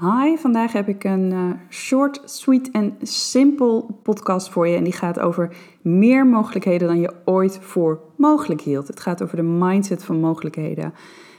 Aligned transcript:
Hi, 0.00 0.36
vandaag 0.36 0.72
heb 0.72 0.88
ik 0.88 1.04
een 1.04 1.30
uh, 1.32 1.50
short, 1.70 2.20
sweet 2.24 2.70
en 2.70 2.96
simpel 3.02 3.98
podcast 4.02 4.48
voor 4.48 4.68
je. 4.68 4.76
En 4.76 4.84
die 4.84 4.92
gaat 4.92 5.20
over 5.20 5.56
meer 5.82 6.26
mogelijkheden 6.26 6.88
dan 6.88 7.00
je 7.00 7.14
ooit 7.24 7.58
voor 7.60 8.00
mogelijk 8.16 8.60
hield. 8.60 8.86
Het 8.86 9.00
gaat 9.00 9.22
over 9.22 9.36
de 9.36 9.42
mindset 9.42 10.04
van 10.04 10.20
mogelijkheden. 10.20 10.94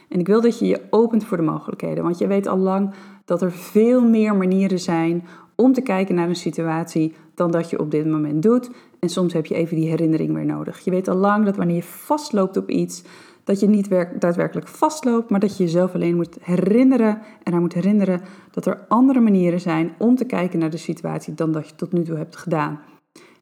En 0.08 0.20
ik 0.20 0.26
wil 0.26 0.40
dat 0.40 0.58
je 0.58 0.66
je 0.66 0.80
opent 0.90 1.24
voor 1.24 1.36
de 1.36 1.42
mogelijkheden. 1.42 2.04
Want 2.04 2.18
je 2.18 2.26
weet 2.26 2.46
al 2.46 2.56
lang 2.56 2.90
dat 3.24 3.42
er 3.42 3.52
veel 3.52 4.08
meer 4.08 4.36
manieren 4.36 4.78
zijn 4.78 5.26
om 5.54 5.72
te 5.72 5.80
kijken 5.80 6.14
naar 6.14 6.28
een 6.28 6.36
situatie 6.36 7.14
dan 7.34 7.50
dat 7.50 7.70
je 7.70 7.80
op 7.80 7.90
dit 7.90 8.06
moment 8.06 8.42
doet. 8.42 8.70
En 9.00 9.08
soms 9.08 9.32
heb 9.32 9.46
je 9.46 9.54
even 9.54 9.76
die 9.76 9.88
herinnering 9.88 10.34
weer 10.34 10.46
nodig. 10.46 10.80
Je 10.80 10.90
weet 10.90 11.08
al 11.08 11.16
lang 11.16 11.44
dat 11.44 11.56
wanneer 11.56 11.76
je 11.76 11.82
vastloopt 11.82 12.56
op 12.56 12.70
iets, 12.70 13.02
dat 13.44 13.60
je 13.60 13.68
niet 13.68 13.88
daadwerkelijk 14.18 14.68
vastloopt, 14.68 15.30
maar 15.30 15.40
dat 15.40 15.56
je 15.56 15.64
jezelf 15.64 15.94
alleen 15.94 16.16
moet 16.16 16.36
herinneren 16.40 17.18
en 17.42 17.52
hij 17.52 17.60
moet 17.60 17.74
herinneren 17.74 18.20
dat 18.50 18.66
er 18.66 18.84
andere 18.88 19.20
manieren 19.20 19.60
zijn 19.60 19.92
om 19.98 20.16
te 20.16 20.24
kijken 20.24 20.58
naar 20.58 20.70
de 20.70 20.76
situatie 20.76 21.34
dan 21.34 21.52
dat 21.52 21.68
je 21.68 21.74
tot 21.74 21.92
nu 21.92 22.02
toe 22.02 22.16
hebt 22.16 22.36
gedaan. 22.36 22.80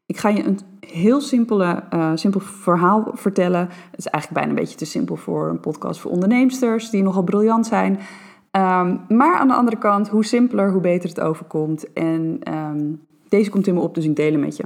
Ik 0.05 0.17
ga 0.17 0.29
je 0.29 0.43
een 0.43 0.59
heel 0.79 1.21
simpele, 1.21 1.83
uh, 1.93 2.11
simpel 2.15 2.39
verhaal 2.39 3.11
vertellen. 3.13 3.69
Het 3.91 3.99
is 3.99 4.05
eigenlijk 4.05 4.33
bijna 4.33 4.49
een 4.49 4.63
beetje 4.65 4.77
te 4.77 4.85
simpel 4.85 5.15
voor 5.15 5.49
een 5.49 5.59
podcast 5.59 5.99
voor 5.99 6.11
onderneemsters 6.11 6.89
die 6.89 7.03
nogal 7.03 7.23
briljant 7.23 7.67
zijn. 7.67 7.91
Um, 7.91 8.99
maar 9.07 9.35
aan 9.35 9.47
de 9.47 9.53
andere 9.53 9.77
kant, 9.77 10.09
hoe 10.09 10.25
simpeler, 10.25 10.71
hoe 10.71 10.81
beter 10.81 11.09
het 11.09 11.19
overkomt. 11.19 11.93
En 11.93 12.39
um, 12.53 13.01
deze 13.29 13.49
komt 13.49 13.67
in 13.67 13.73
me 13.73 13.79
op, 13.79 13.95
dus 13.95 14.05
ik 14.05 14.15
deel 14.15 14.37
met 14.37 14.57
je. 14.57 14.63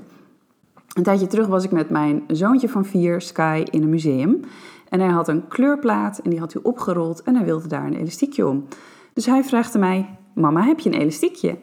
Een 0.93 1.03
tijdje 1.03 1.27
terug 1.27 1.47
was 1.47 1.63
ik 1.63 1.71
met 1.71 1.89
mijn 1.89 2.23
zoontje 2.27 2.69
van 2.69 2.85
vier, 2.85 3.21
Sky, 3.21 3.63
in 3.71 3.81
een 3.81 3.89
museum. 3.89 4.39
En 4.89 4.99
hij 4.99 5.09
had 5.09 5.27
een 5.27 5.47
kleurplaat 5.47 6.17
en 6.17 6.29
die 6.29 6.39
had 6.39 6.53
hij 6.53 6.61
opgerold 6.63 7.23
en 7.23 7.35
hij 7.35 7.45
wilde 7.45 7.67
daar 7.67 7.85
een 7.85 7.95
elastiekje 7.95 8.47
om. 8.47 8.65
Dus 9.13 9.25
hij 9.25 9.43
vraagde 9.43 9.79
mij, 9.79 10.17
mama, 10.33 10.61
heb 10.61 10.79
je 10.79 10.89
een 10.89 10.99
elastiekje? 10.99 11.57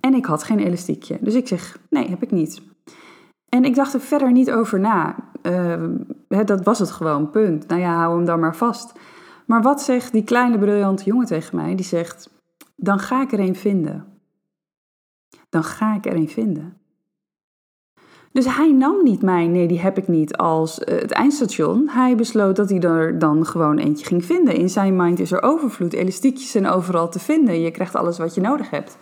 En 0.00 0.14
ik 0.14 0.24
had 0.24 0.42
geen 0.42 0.58
elastiekje. 0.58 1.18
Dus 1.20 1.34
ik 1.34 1.48
zeg, 1.48 1.78
nee, 1.90 2.08
heb 2.08 2.22
ik 2.22 2.30
niet. 2.30 2.62
En 3.48 3.64
ik 3.64 3.74
dacht 3.74 3.94
er 3.94 4.00
verder 4.00 4.32
niet 4.32 4.50
over 4.50 4.80
na. 4.80 5.16
Uh, 5.42 5.84
dat 6.44 6.64
was 6.64 6.78
het 6.78 6.90
gewoon, 6.90 7.30
punt. 7.30 7.66
Nou 7.66 7.80
ja, 7.80 7.94
hou 7.94 8.16
hem 8.16 8.24
dan 8.24 8.40
maar 8.40 8.56
vast. 8.56 8.92
Maar 9.46 9.62
wat 9.62 9.82
zegt 9.82 10.12
die 10.12 10.24
kleine 10.24 10.58
briljante 10.58 11.04
jongen 11.04 11.26
tegen 11.26 11.56
mij? 11.56 11.74
Die 11.74 11.84
zegt, 11.84 12.30
dan 12.76 12.98
ga 12.98 13.22
ik 13.22 13.32
er 13.32 13.40
een 13.40 13.56
vinden. 13.56 14.04
Dan 15.48 15.64
ga 15.64 15.94
ik 15.94 16.06
er 16.06 16.14
een 16.14 16.28
vinden. 16.28 16.77
Dus 18.32 18.56
hij 18.56 18.72
nam 18.72 19.02
niet 19.02 19.22
mij, 19.22 19.46
nee, 19.46 19.68
die 19.68 19.80
heb 19.80 19.98
ik 19.98 20.08
niet, 20.08 20.36
als 20.36 20.78
uh, 20.78 21.00
het 21.00 21.10
eindstation. 21.10 21.88
Hij 21.88 22.16
besloot 22.16 22.56
dat 22.56 22.70
hij 22.70 22.80
er 22.80 23.18
dan 23.18 23.46
gewoon 23.46 23.78
eentje 23.78 24.06
ging 24.06 24.24
vinden. 24.24 24.54
In 24.54 24.70
zijn 24.70 24.96
mind 24.96 25.20
is 25.20 25.32
er 25.32 25.42
overvloed, 25.42 25.92
elastiekjes 25.92 26.50
zijn 26.50 26.68
overal 26.68 27.08
te 27.08 27.18
vinden. 27.18 27.60
Je 27.60 27.70
krijgt 27.70 27.94
alles 27.94 28.18
wat 28.18 28.34
je 28.34 28.40
nodig 28.40 28.70
hebt. 28.70 28.98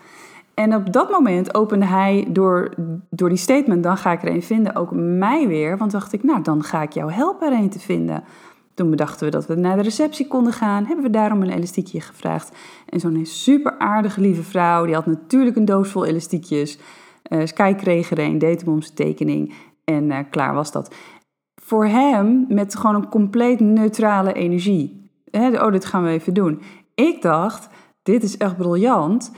En 0.55 0.75
op 0.75 0.93
dat 0.93 1.11
moment 1.11 1.55
opende 1.55 1.87
hij 1.87 2.27
door, 2.29 2.71
door 3.11 3.29
die 3.29 3.39
statement, 3.39 3.83
dan 3.83 3.97
ga 3.97 4.13
ik 4.13 4.23
er 4.23 4.31
een 4.31 4.43
vinden, 4.43 4.77
ook 4.77 4.91
mij 4.93 5.47
weer. 5.49 5.79
Want 5.79 5.91
dacht 5.91 6.13
ik, 6.13 6.23
nou, 6.23 6.43
dan 6.43 6.63
ga 6.63 6.83
ik 6.83 6.93
jou 6.93 7.13
helpen 7.13 7.53
er 7.53 7.59
een 7.59 7.71
te 7.71 7.79
vinden. 7.79 8.25
Toen 8.75 8.91
bedachten 8.91 9.27
we 9.27 9.31
dat 9.33 9.47
we 9.47 9.55
naar 9.55 9.77
de 9.77 9.83
receptie 9.83 10.27
konden 10.27 10.53
gaan. 10.53 10.85
Hebben 10.85 11.05
we 11.05 11.11
daarom 11.11 11.43
een 11.43 11.51
elastiekje 11.51 12.01
gevraagd. 12.01 12.57
En 12.89 13.01
zo'n 13.01 13.27
super 13.27 13.79
aardige 13.79 14.21
lieve 14.21 14.43
vrouw, 14.43 14.85
die 14.85 14.95
had 14.95 15.07
natuurlijk 15.07 15.57
een 15.57 15.65
doos 15.65 15.89
vol 15.89 16.05
elastiekjes. 16.05 16.79
Uh, 17.29 17.47
Sky 17.47 17.75
kreeg 17.75 18.11
er 18.11 18.19
een, 18.19 18.39
deed 18.39 18.61
hem 18.61 18.73
om 18.73 18.81
tekening 18.81 19.55
en 19.85 20.05
uh, 20.05 20.19
klaar 20.31 20.55
was 20.55 20.73
dat. 20.73 20.95
Voor 21.63 21.87
hem 21.87 22.47
met 22.49 22.77
gewoon 22.77 22.97
een 22.97 23.09
compleet 23.09 23.61
neutrale 23.61 24.33
energie. 24.33 25.11
Oh, 25.31 25.71
dit 25.71 25.85
gaan 25.85 26.03
we 26.03 26.09
even 26.09 26.35
doen. 26.35 26.63
Ik 26.95 27.23
dacht, 27.23 27.69
dit 28.03 28.23
is 28.23 28.37
echt 28.37 28.57
briljant. 28.57 29.33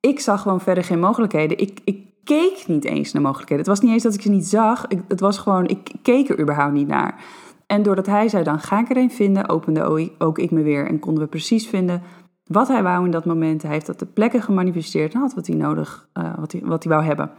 Ik 0.00 0.20
zag 0.20 0.42
gewoon 0.42 0.60
verder 0.60 0.84
geen 0.84 1.00
mogelijkheden. 1.00 1.58
Ik, 1.58 1.80
ik 1.84 2.06
keek 2.24 2.64
niet 2.66 2.84
eens 2.84 3.12
naar 3.12 3.22
mogelijkheden. 3.22 3.64
Het 3.64 3.72
was 3.74 3.80
niet 3.80 3.92
eens 3.92 4.02
dat 4.02 4.14
ik 4.14 4.22
ze 4.22 4.30
niet 4.30 4.46
zag. 4.46 4.86
Ik, 4.86 5.00
het 5.08 5.20
was 5.20 5.38
gewoon, 5.38 5.66
ik 5.66 5.92
keek 6.02 6.28
er 6.28 6.40
überhaupt 6.40 6.72
niet 6.72 6.88
naar. 6.88 7.24
En 7.66 7.82
doordat 7.82 8.06
hij 8.06 8.28
zei, 8.28 8.44
dan 8.44 8.60
ga 8.60 8.80
ik 8.80 8.90
er 8.90 8.96
een 8.96 9.10
vinden, 9.10 9.48
opende 9.48 10.14
ook 10.18 10.38
ik 10.38 10.50
me 10.50 10.62
weer 10.62 10.86
en 10.86 10.98
konden 10.98 11.22
we 11.22 11.28
precies 11.28 11.66
vinden 11.66 12.02
wat 12.48 12.68
hij 12.68 12.82
wou 12.82 13.04
in 13.04 13.10
dat 13.10 13.24
moment. 13.24 13.62
Hij 13.62 13.72
heeft 13.72 13.86
dat 13.86 13.98
de 13.98 14.06
plekken 14.06 14.42
gemanifesteerd 14.42 15.12
had 15.12 15.34
wat 15.34 15.46
hij 15.46 15.56
nodig, 15.56 16.08
uh, 16.14 16.38
wat, 16.38 16.52
hij, 16.52 16.60
wat 16.64 16.84
hij 16.84 16.92
wou 16.92 17.04
hebben. 17.04 17.30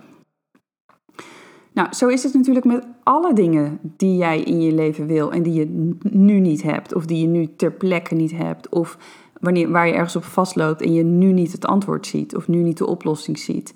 Nou, 1.74 1.94
zo 1.94 2.08
is 2.08 2.24
het 2.24 2.34
natuurlijk 2.34 2.66
met 2.66 2.88
alle 3.04 3.34
dingen 3.34 3.80
die 3.82 4.18
jij 4.18 4.42
in 4.42 4.62
je 4.62 4.74
leven 4.74 5.08
wil 5.08 5.32
en 5.32 5.44
die 5.44 5.54
je 5.54 5.96
nu 6.02 6.40
niet 6.40 6.62
hebt, 6.62 6.94
of 6.94 7.06
die 7.06 7.22
je 7.22 7.28
nu 7.28 7.56
ter 7.56 7.72
plekke 7.72 8.16
niet 8.16 8.32
hebt, 8.32 8.70
of 8.70 8.98
wanneer, 9.40 9.72
waar 9.72 9.88
je 9.88 9.94
ergens 9.94 10.16
op 10.16 10.24
vastloopt 10.24 10.82
en 10.82 10.94
je 10.94 11.04
nu 11.04 11.32
niet 11.32 11.52
het 11.52 11.66
antwoord 11.66 12.08
ziet, 12.08 12.36
of 12.36 12.48
nu 12.48 12.62
niet 12.62 12.78
de 12.78 12.88
oplossing 12.88 13.40
ziet. 13.40 13.74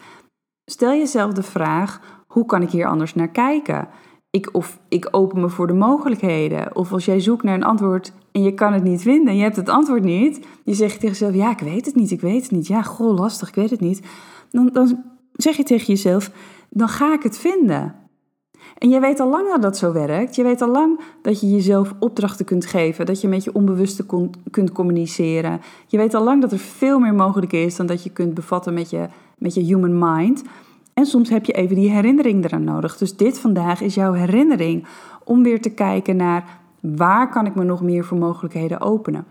Stel 0.65 0.91
jezelf 0.91 1.33
de 1.33 1.43
vraag: 1.43 2.01
hoe 2.27 2.45
kan 2.45 2.61
ik 2.61 2.69
hier 2.69 2.87
anders 2.87 3.15
naar 3.15 3.29
kijken? 3.31 3.87
ik, 4.37 4.49
of 4.51 4.79
ik 4.89 5.07
open 5.11 5.41
me 5.41 5.49
voor 5.49 5.67
de 5.67 5.73
mogelijkheden. 5.73 6.75
Of 6.75 6.91
als 6.91 7.05
jij 7.05 7.19
zoekt 7.19 7.43
naar 7.43 7.53
een 7.53 7.63
antwoord 7.63 8.13
en 8.33 8.43
je 8.43 8.53
kan 8.53 8.73
het 8.73 8.83
niet 8.83 9.01
vinden 9.01 9.27
en 9.27 9.35
je 9.35 9.43
hebt 9.43 9.55
het 9.55 9.69
antwoord 9.69 10.03
niet, 10.03 10.45
je 10.63 10.73
zegt 10.73 10.93
tegen 10.93 11.07
jezelf: 11.07 11.35
Ja, 11.35 11.51
ik 11.51 11.59
weet 11.59 11.85
het 11.85 11.95
niet, 11.95 12.11
ik 12.11 12.21
weet 12.21 12.41
het 12.41 12.51
niet. 12.51 12.67
Ja, 12.67 12.81
goh, 12.81 13.17
lastig, 13.17 13.47
ik 13.47 13.55
weet 13.55 13.69
het 13.69 13.79
niet. 13.79 14.01
Dan, 14.51 14.69
dan 14.73 15.03
zeg 15.33 15.57
je 15.57 15.63
tegen 15.63 15.85
jezelf: 15.85 16.31
Dan 16.69 16.87
ga 16.87 17.13
ik 17.13 17.23
het 17.23 17.37
vinden. 17.37 17.95
En 18.77 18.89
je 18.89 18.99
weet 18.99 19.19
al 19.19 19.29
lang 19.29 19.47
dat 19.47 19.61
dat 19.61 19.77
zo 19.77 19.91
werkt. 19.91 20.35
Je 20.35 20.43
weet 20.43 20.61
al 20.61 20.69
lang 20.69 20.99
dat 21.21 21.41
je 21.41 21.51
jezelf 21.51 21.93
opdrachten 21.99 22.45
kunt 22.45 22.65
geven, 22.65 23.05
dat 23.05 23.21
je 23.21 23.27
met 23.27 23.43
je 23.43 23.53
onbewuste 23.53 24.05
kunt 24.51 24.71
communiceren. 24.71 25.61
Je 25.87 25.97
weet 25.97 26.13
al 26.13 26.23
lang 26.23 26.41
dat 26.41 26.51
er 26.51 26.59
veel 26.59 26.99
meer 26.99 27.13
mogelijk 27.13 27.51
is 27.51 27.75
dan 27.75 27.85
dat 27.85 28.03
je 28.03 28.09
kunt 28.09 28.33
bevatten 28.33 28.73
met 28.73 28.89
je, 28.89 29.07
met 29.37 29.53
je 29.53 29.61
human 29.61 29.99
mind. 29.99 30.43
En 30.93 31.05
soms 31.05 31.29
heb 31.29 31.45
je 31.45 31.53
even 31.53 31.75
die 31.75 31.89
herinnering 31.89 32.45
eraan 32.45 32.63
nodig. 32.63 32.97
Dus 32.97 33.15
dit 33.15 33.39
vandaag 33.39 33.81
is 33.81 33.95
jouw 33.95 34.13
herinnering 34.13 34.85
om 35.23 35.43
weer 35.43 35.61
te 35.61 35.69
kijken 35.69 36.15
naar 36.15 36.61
waar 36.83 37.29
kan 37.29 37.45
ik 37.45 37.55
me 37.55 37.63
nog 37.63 37.81
meer 37.81 38.05
voor 38.05 38.17
mogelijkheden 38.17 38.81
openen. 38.81 39.25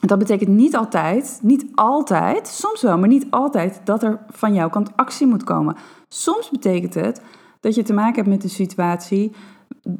Dat 0.00 0.18
betekent 0.18 0.48
niet 0.48 0.76
altijd, 0.76 1.38
niet 1.42 1.66
altijd, 1.74 2.48
soms 2.48 2.82
wel, 2.82 2.98
maar 2.98 3.08
niet 3.08 3.26
altijd 3.30 3.80
dat 3.84 4.02
er 4.02 4.20
van 4.28 4.54
jouw 4.54 4.68
kant 4.68 4.96
actie 4.96 5.26
moet 5.26 5.44
komen. 5.44 5.76
Soms 6.08 6.50
betekent 6.50 6.94
het 6.94 7.22
dat 7.60 7.74
je 7.74 7.82
te 7.82 7.92
maken 7.92 8.14
hebt 8.14 8.28
met 8.28 8.42
een 8.42 8.50
situatie 8.50 9.32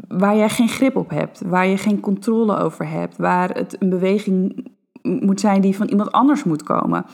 waar 0.09 0.37
jij 0.37 0.49
geen 0.49 0.69
grip 0.69 0.97
op 0.97 1.11
hebt, 1.11 1.43
waar 1.47 1.67
je 1.67 1.77
geen 1.77 2.01
controle 2.01 2.57
over 2.57 2.89
hebt, 2.89 3.17
waar 3.17 3.51
het 3.51 3.83
een 3.83 3.91
beweging 3.91 4.67
moet 5.03 5.41
zijn 5.41 5.61
die 5.61 5.77
van 5.77 5.89
iemand 5.89 6.13
anders 6.13 6.45
moet 6.45 6.63
komen. 6.63 7.05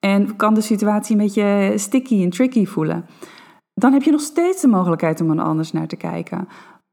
En 0.00 0.36
kan 0.36 0.54
de 0.54 0.60
situatie 0.60 1.16
een 1.16 1.22
beetje 1.22 1.72
sticky 1.76 2.22
en 2.22 2.30
tricky 2.30 2.66
voelen. 2.66 3.06
Dan 3.74 3.92
heb 3.92 4.02
je 4.02 4.10
nog 4.10 4.20
steeds 4.20 4.60
de 4.60 4.68
mogelijkheid 4.68 5.20
om 5.20 5.30
er 5.30 5.44
anders 5.44 5.72
naar 5.72 5.86
te 5.86 5.96
kijken. 5.96 6.48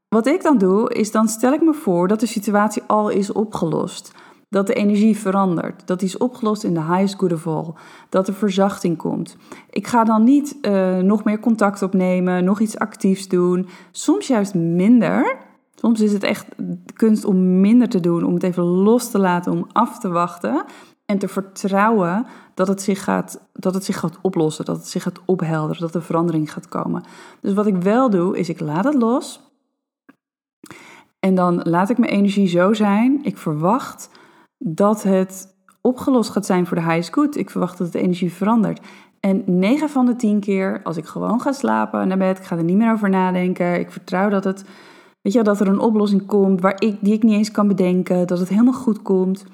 Wat 0.08 0.26
ik 0.26 0.42
dan 0.42 0.58
doe, 0.58 0.94
is 0.94 1.10
dan 1.10 1.28
stel 1.28 1.52
ik 1.52 1.62
me 1.62 1.74
voor 1.74 2.08
dat 2.08 2.20
de 2.20 2.26
situatie 2.26 2.82
al 2.86 3.08
is 3.08 3.32
opgelost. 3.32 4.12
Dat 4.48 4.66
de 4.66 4.74
energie 4.74 5.16
verandert. 5.16 5.86
Dat 5.86 5.98
die 5.98 6.08
is 6.08 6.16
opgelost 6.16 6.64
in 6.64 6.74
de 6.74 6.82
highest 6.82 7.14
good 7.14 7.32
of 7.32 7.46
all. 7.46 7.72
Dat 8.08 8.28
er 8.28 8.34
verzachting 8.34 8.96
komt. 8.96 9.36
Ik 9.70 9.86
ga 9.86 10.04
dan 10.04 10.24
niet 10.24 10.56
uh, 10.62 10.96
nog 10.96 11.24
meer 11.24 11.40
contact 11.40 11.82
opnemen, 11.82 12.44
nog 12.44 12.60
iets 12.60 12.78
actiefs 12.78 13.28
doen. 13.28 13.68
Soms 13.90 14.26
juist 14.26 14.54
minder. 14.54 15.36
Soms 15.74 16.00
is 16.00 16.12
het 16.12 16.22
echt 16.22 16.46
kunst 16.94 17.24
om 17.24 17.60
minder 17.60 17.88
te 17.88 18.00
doen, 18.00 18.24
om 18.24 18.34
het 18.34 18.42
even 18.42 18.64
los 18.64 19.10
te 19.10 19.18
laten, 19.18 19.52
om 19.52 19.66
af 19.72 19.98
te 19.98 20.08
wachten. 20.08 20.64
En 21.06 21.18
te 21.18 21.28
vertrouwen 21.28 22.26
dat 22.54 22.68
het, 22.68 22.82
zich 22.82 23.04
gaat, 23.04 23.40
dat 23.52 23.74
het 23.74 23.84
zich 23.84 23.98
gaat 23.98 24.18
oplossen, 24.22 24.64
dat 24.64 24.76
het 24.76 24.88
zich 24.88 25.02
gaat 25.02 25.20
ophelderen, 25.24 25.80
dat 25.80 25.94
er 25.94 26.02
verandering 26.02 26.52
gaat 26.52 26.68
komen. 26.68 27.02
Dus 27.40 27.54
wat 27.54 27.66
ik 27.66 27.76
wel 27.76 28.10
doe, 28.10 28.38
is 28.38 28.48
ik 28.48 28.60
laat 28.60 28.84
het 28.84 28.94
los. 28.94 29.40
En 31.20 31.34
dan 31.34 31.60
laat 31.62 31.90
ik 31.90 31.98
mijn 31.98 32.12
energie 32.12 32.48
zo 32.48 32.72
zijn. 32.72 33.20
Ik 33.22 33.38
verwacht 33.38 34.10
dat 34.58 35.02
het 35.02 35.54
opgelost 35.80 36.30
gaat 36.30 36.46
zijn 36.46 36.66
voor 36.66 36.76
de 36.76 36.82
highest 36.82 37.12
good. 37.12 37.36
Ik 37.36 37.50
verwacht 37.50 37.78
dat 37.78 37.92
de 37.92 38.00
energie 38.00 38.32
verandert. 38.32 38.80
En 39.20 39.42
9 39.46 39.88
van 39.88 40.06
de 40.06 40.16
10 40.16 40.40
keer, 40.40 40.80
als 40.82 40.96
ik 40.96 41.04
gewoon 41.04 41.40
ga 41.40 41.52
slapen 41.52 42.08
naar 42.08 42.18
bed, 42.18 42.38
ik 42.38 42.44
ga 42.44 42.56
er 42.56 42.64
niet 42.64 42.76
meer 42.76 42.92
over 42.92 43.10
nadenken. 43.10 43.80
Ik 43.80 43.90
vertrouw 43.90 44.28
dat 44.28 44.44
het, 44.44 44.64
weet 45.20 45.32
je, 45.32 45.42
dat 45.42 45.60
er 45.60 45.68
een 45.68 45.78
oplossing 45.78 46.26
komt 46.26 46.60
waar 46.60 46.80
ik, 46.80 46.96
die 47.00 47.12
ik 47.12 47.22
niet 47.22 47.34
eens 47.34 47.50
kan 47.50 47.68
bedenken, 47.68 48.26
dat 48.26 48.38
het 48.38 48.48
helemaal 48.48 48.72
goed 48.72 49.02
komt. 49.02 49.46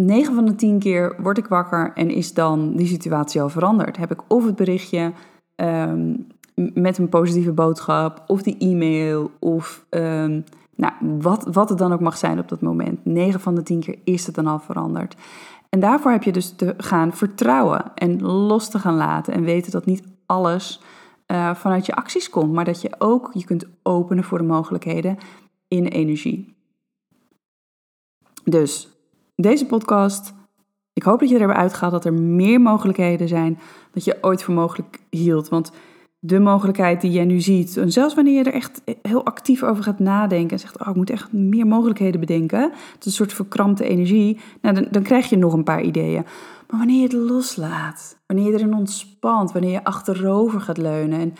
9 0.00 0.34
van 0.34 0.44
de 0.44 0.54
10 0.54 0.78
keer 0.78 1.16
word 1.22 1.38
ik 1.38 1.46
wakker 1.46 1.92
en 1.94 2.10
is 2.10 2.34
dan 2.34 2.76
die 2.76 2.86
situatie 2.86 3.42
al 3.42 3.48
veranderd. 3.48 3.96
Heb 3.96 4.10
ik 4.10 4.22
of 4.28 4.44
het 4.44 4.56
berichtje 4.56 5.12
ehm, 5.54 6.14
met 6.74 6.98
een 6.98 7.08
positieve 7.08 7.52
boodschap, 7.52 8.24
of 8.26 8.42
die 8.42 8.58
e-mail, 8.58 9.30
of 9.38 9.86
um, 9.90 10.44
nou, 10.74 10.92
wat, 11.00 11.48
wat 11.52 11.68
het 11.68 11.78
dan 11.78 11.92
ook 11.92 12.00
mag 12.00 12.16
zijn 12.16 12.38
op 12.38 12.48
dat 12.48 12.60
moment. 12.60 13.04
9 13.04 13.40
van 13.40 13.54
de 13.54 13.62
10 13.62 13.80
keer 13.80 13.98
is 14.04 14.26
het 14.26 14.34
dan 14.34 14.46
al 14.46 14.58
veranderd. 14.58 15.16
En 15.68 15.80
daarvoor 15.80 16.10
heb 16.10 16.22
je 16.22 16.32
dus 16.32 16.50
te 16.56 16.74
gaan 16.76 17.12
vertrouwen 17.12 17.94
en 17.94 18.22
los 18.22 18.70
te 18.70 18.78
gaan 18.78 18.96
laten 18.96 19.34
en 19.34 19.42
weten 19.42 19.72
dat 19.72 19.86
niet 19.86 20.02
alles 20.26 20.80
uh, 21.26 21.54
vanuit 21.54 21.86
je 21.86 21.94
acties 21.94 22.30
komt, 22.30 22.52
maar 22.52 22.64
dat 22.64 22.80
je 22.80 22.94
ook 22.98 23.30
je 23.32 23.44
kunt 23.44 23.66
openen 23.82 24.24
voor 24.24 24.38
de 24.38 24.44
mogelijkheden 24.44 25.18
in 25.68 25.86
energie. 25.86 26.54
Dus 28.44 28.88
deze 29.34 29.66
podcast 29.66 30.34
Ik 30.92 31.02
hoop 31.02 31.18
dat 31.18 31.28
je 31.28 31.34
er 31.34 31.40
hebben 31.40 31.58
uitgehaald 31.58 31.92
dat 31.92 32.04
er 32.04 32.12
meer 32.12 32.60
mogelijkheden 32.60 33.28
zijn 33.28 33.58
dat 33.92 34.04
je 34.04 34.18
ooit 34.20 34.42
voor 34.42 34.54
mogelijk 34.54 35.00
hield. 35.10 35.48
Want 35.48 35.72
de 36.18 36.40
mogelijkheid 36.40 37.00
die 37.00 37.10
jij 37.10 37.24
nu 37.24 37.40
ziet, 37.40 37.76
en 37.76 37.92
zelfs 37.92 38.14
wanneer 38.14 38.34
je 38.34 38.44
er 38.44 38.52
echt 38.52 38.82
heel 39.02 39.24
actief 39.24 39.62
over 39.62 39.82
gaat 39.82 39.98
nadenken 39.98 40.50
en 40.50 40.58
zegt, 40.58 40.80
oh, 40.80 40.88
ik 40.88 40.94
moet 40.94 41.10
echt 41.10 41.32
meer 41.32 41.66
mogelijkheden 41.66 42.20
bedenken, 42.20 42.60
het 42.60 42.98
is 42.98 43.06
een 43.06 43.12
soort 43.12 43.32
verkrampte 43.32 43.84
energie, 43.84 44.38
nou, 44.60 44.74
dan, 44.74 44.86
dan 44.90 45.02
krijg 45.02 45.28
je 45.28 45.36
nog 45.36 45.52
een 45.52 45.64
paar 45.64 45.82
ideeën. 45.82 46.24
Maar 46.68 46.78
wanneer 46.78 46.96
je 46.96 47.02
het 47.02 47.12
loslaat, 47.12 48.18
wanneer 48.26 48.46
je 48.46 48.52
erin 48.52 48.74
ontspant, 48.74 49.52
wanneer 49.52 49.70
je 49.70 49.84
achterover 49.84 50.60
gaat 50.60 50.78
leunen 50.78 51.18
en, 51.20 51.34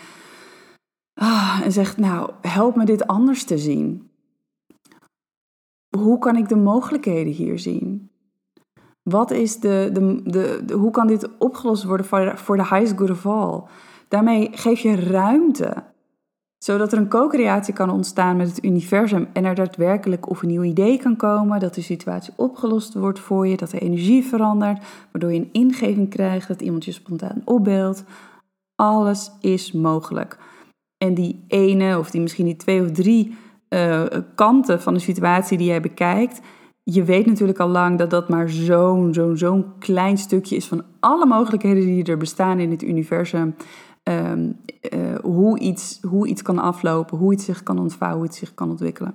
ah, 1.13 1.61
en 1.63 1.71
zegt, 1.71 1.97
nou, 1.97 2.31
help 2.41 2.75
me 2.75 2.85
dit 2.85 3.07
anders 3.07 3.43
te 3.43 3.57
zien. 3.57 4.09
Hoe 5.97 6.19
kan 6.19 6.35
ik 6.35 6.49
de 6.49 6.55
mogelijkheden 6.55 7.33
hier 7.33 7.59
zien? 7.59 8.11
Wat 9.03 9.31
is 9.31 9.59
de, 9.59 9.89
de, 9.93 10.21
de, 10.65 10.73
hoe 10.73 10.91
kan 10.91 11.07
dit 11.07 11.37
opgelost 11.37 11.83
worden 11.83 12.05
voor, 12.05 12.37
voor 12.37 12.57
de 12.57 12.63
highest 12.63 12.97
good 12.97 13.09
of 13.09 13.25
all? 13.25 13.63
Daarmee 14.07 14.49
geef 14.51 14.79
je 14.79 14.95
ruimte, 14.95 15.83
zodat 16.57 16.91
er 16.91 16.97
een 16.97 17.09
co-creatie 17.09 17.73
kan 17.73 17.89
ontstaan 17.89 18.37
met 18.37 18.47
het 18.47 18.63
universum 18.63 19.27
en 19.33 19.45
er 19.45 19.55
daadwerkelijk 19.55 20.29
of 20.29 20.41
een 20.41 20.47
nieuw 20.47 20.63
idee 20.63 20.97
kan 20.97 21.15
komen, 21.15 21.59
dat 21.59 21.75
de 21.75 21.81
situatie 21.81 22.33
opgelost 22.35 22.93
wordt 22.93 23.19
voor 23.19 23.47
je, 23.47 23.57
dat 23.57 23.69
de 23.69 23.79
energie 23.79 24.23
verandert, 24.25 24.83
waardoor 25.11 25.33
je 25.33 25.39
een 25.39 25.49
ingeving 25.51 26.09
krijgt, 26.09 26.47
dat 26.47 26.61
iemand 26.61 26.85
je 26.85 26.91
spontaan 26.91 27.41
opbeeldt. 27.45 28.03
Alles 28.75 29.31
is 29.41 29.71
mogelijk. 29.71 30.37
En 30.97 31.13
die 31.13 31.43
ene, 31.47 31.99
of 31.99 32.11
die 32.11 32.21
misschien 32.21 32.45
die 32.45 32.55
twee 32.55 32.81
of 32.81 32.91
drie 32.91 33.37
uh, 33.69 34.03
kanten 34.35 34.81
van 34.81 34.93
de 34.93 34.99
situatie 34.99 35.57
die 35.57 35.67
jij 35.67 35.81
bekijkt, 35.81 36.41
je 36.83 37.03
weet 37.03 37.25
natuurlijk 37.25 37.59
al 37.59 37.67
lang 37.67 37.97
dat 37.97 38.09
dat 38.09 38.29
maar 38.29 38.49
zo'n 38.49 39.13
zo'n 39.13 39.37
zo'n 39.37 39.65
klein 39.79 40.17
stukje 40.17 40.55
is 40.55 40.67
van 40.67 40.83
alle 40.99 41.25
mogelijkheden 41.25 41.85
die 41.85 42.03
er 42.03 42.17
bestaan 42.17 42.59
in 42.59 42.71
het 42.71 42.83
universum. 42.83 43.55
Ehm, 44.07 44.51
eh, 44.81 45.15
hoe, 45.21 45.59
iets, 45.59 45.99
hoe 46.01 46.27
iets 46.27 46.41
kan 46.41 46.59
aflopen, 46.59 47.17
hoe 47.17 47.33
iets 47.33 47.45
zich 47.45 47.63
kan 47.63 47.79
ontvouwen, 47.79 48.19
hoe 48.19 48.27
het 48.27 48.37
zich 48.37 48.53
kan 48.53 48.69
ontwikkelen. 48.69 49.13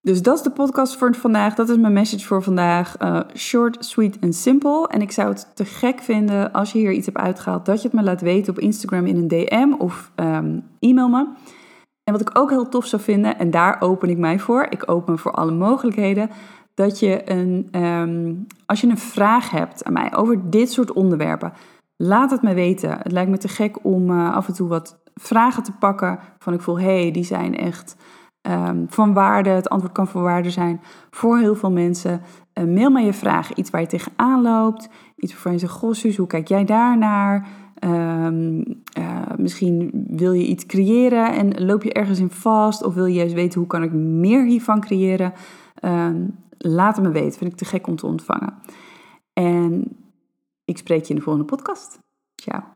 Dus 0.00 0.22
dat 0.22 0.36
is 0.36 0.42
de 0.42 0.50
podcast 0.50 0.96
voor 0.96 1.14
vandaag. 1.14 1.54
Dat 1.54 1.68
is 1.68 1.76
mijn 1.76 1.92
message 1.92 2.26
voor 2.26 2.42
vandaag. 2.42 3.02
Uh, 3.02 3.20
short, 3.34 3.84
sweet 3.84 4.18
en 4.18 4.32
simple. 4.32 4.88
En 4.88 5.00
ik 5.00 5.10
zou 5.10 5.28
het 5.28 5.50
te 5.54 5.64
gek 5.64 6.00
vinden 6.00 6.52
als 6.52 6.72
je 6.72 6.78
hier 6.78 6.92
iets 6.92 7.06
hebt 7.06 7.18
uitgehaald, 7.18 7.66
dat 7.66 7.82
je 7.82 7.88
het 7.88 7.96
me 7.96 8.02
laat 8.02 8.20
weten 8.20 8.52
op 8.52 8.58
Instagram 8.58 9.06
in 9.06 9.16
een 9.16 9.28
DM 9.28 9.72
of 9.78 10.12
um, 10.16 10.64
e-mail 10.78 11.08
me. 11.08 11.28
En 12.04 12.12
wat 12.12 12.20
ik 12.20 12.38
ook 12.38 12.50
heel 12.50 12.68
tof 12.68 12.86
zou 12.86 13.02
vinden, 13.02 13.38
en 13.38 13.50
daar 13.50 13.80
open 13.80 14.08
ik 14.08 14.18
mij 14.18 14.38
voor, 14.38 14.66
ik 14.70 14.90
open 14.90 15.18
voor 15.18 15.32
alle 15.32 15.52
mogelijkheden, 15.52 16.30
dat 16.74 16.98
je 16.98 17.30
een, 17.30 17.68
um, 17.82 18.46
als 18.66 18.80
je 18.80 18.86
een 18.86 18.98
vraag 18.98 19.50
hebt 19.50 19.84
aan 19.84 19.92
mij 19.92 20.14
over 20.14 20.50
dit 20.50 20.72
soort 20.72 20.92
onderwerpen, 20.92 21.52
laat 21.96 22.30
het 22.30 22.42
me 22.42 22.54
weten. 22.54 22.90
Het 22.90 23.12
lijkt 23.12 23.30
me 23.30 23.38
te 23.38 23.48
gek 23.48 23.84
om 23.84 24.10
uh, 24.10 24.34
af 24.34 24.48
en 24.48 24.54
toe 24.54 24.68
wat 24.68 25.02
vragen 25.14 25.62
te 25.62 25.72
pakken 25.72 26.18
van 26.38 26.52
ik 26.52 26.60
voel, 26.60 26.78
hé, 26.78 27.00
hey, 27.00 27.10
die 27.10 27.24
zijn 27.24 27.56
echt 27.56 27.96
um, 28.42 28.86
van 28.88 29.12
waarde. 29.12 29.50
Het 29.50 29.68
antwoord 29.68 29.94
kan 29.94 30.08
van 30.08 30.22
waarde 30.22 30.50
zijn 30.50 30.80
voor 31.10 31.38
heel 31.38 31.54
veel 31.54 31.70
mensen. 31.70 32.20
Uh, 32.58 32.64
mail 32.64 32.90
me 32.90 33.00
je 33.00 33.12
vragen, 33.12 33.58
iets 33.58 33.70
waar 33.70 33.80
je 33.80 33.86
tegenaan 33.86 34.42
loopt, 34.42 34.88
iets 35.16 35.32
waarvan 35.32 35.52
je 35.52 35.58
zegt, 35.58 35.72
goh 35.72 35.92
Suus, 35.92 36.16
hoe 36.16 36.26
kijk 36.26 36.48
jij 36.48 36.64
daarnaar? 36.64 37.46
Um, 37.84 38.62
misschien 39.36 40.04
wil 40.08 40.32
je 40.32 40.46
iets 40.46 40.66
creëren 40.66 41.34
en 41.34 41.64
loop 41.64 41.82
je 41.82 41.92
ergens 41.92 42.18
in 42.18 42.30
vast 42.30 42.84
of 42.84 42.94
wil 42.94 43.06
je 43.06 43.14
juist 43.14 43.34
weten 43.34 43.58
hoe 43.58 43.68
kan 43.68 43.82
ik 43.82 43.92
meer 43.92 44.44
hiervan 44.44 44.80
creëren. 44.80 45.32
Um, 45.84 46.38
laat 46.58 46.96
het 46.96 47.04
me 47.04 47.12
weten, 47.12 47.38
vind 47.38 47.52
ik 47.52 47.58
te 47.58 47.64
gek 47.64 47.86
om 47.86 47.96
te 47.96 48.06
ontvangen. 48.06 48.54
En 49.32 49.96
ik 50.64 50.78
spreek 50.78 51.02
je 51.02 51.08
in 51.08 51.16
de 51.16 51.22
volgende 51.22 51.46
podcast. 51.48 51.98
Ciao. 52.34 52.73